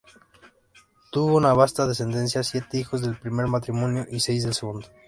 Tuvo 1.11 1.35
una 1.37 1.53
vasta 1.53 1.85
descendencia: 1.85 2.41
siete 2.41 2.79
hijos 2.79 3.01
del 3.01 3.19
primer 3.19 3.45
matrimonio 3.45 4.07
y 4.09 4.19
seis 4.19 4.41
del 4.43 4.55
segundo. 4.55 4.87